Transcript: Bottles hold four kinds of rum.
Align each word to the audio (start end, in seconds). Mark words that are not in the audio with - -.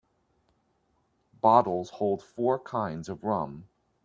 Bottles 1.41 1.91
hold 1.91 2.23
four 2.23 2.57
kinds 2.57 3.07
of 3.07 3.23
rum. 3.23 3.67